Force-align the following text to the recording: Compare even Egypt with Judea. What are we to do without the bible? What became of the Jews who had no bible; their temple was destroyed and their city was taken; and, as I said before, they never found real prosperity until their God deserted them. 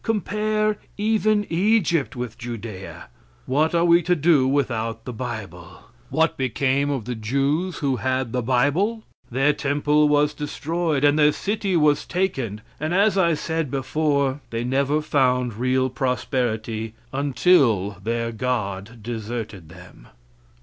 Compare 0.03 0.79
even 0.97 1.45
Egypt 1.51 2.15
with 2.15 2.35
Judea. 2.35 3.09
What 3.45 3.75
are 3.75 3.85
we 3.85 4.01
to 4.01 4.15
do 4.15 4.47
without 4.47 5.05
the 5.05 5.13
bible? 5.13 5.91
What 6.09 6.37
became 6.37 6.89
of 6.89 7.05
the 7.05 7.13
Jews 7.13 7.77
who 7.85 7.97
had 7.97 8.33
no 8.33 8.41
bible; 8.41 9.03
their 9.29 9.53
temple 9.53 10.07
was 10.09 10.33
destroyed 10.33 11.03
and 11.03 11.19
their 11.19 11.31
city 11.31 11.77
was 11.77 12.07
taken; 12.07 12.61
and, 12.79 12.95
as 12.95 13.15
I 13.15 13.35
said 13.35 13.69
before, 13.69 14.41
they 14.49 14.63
never 14.63 15.03
found 15.03 15.59
real 15.59 15.87
prosperity 15.87 16.95
until 17.13 17.91
their 18.01 18.31
God 18.31 19.03
deserted 19.03 19.69
them. 19.69 20.07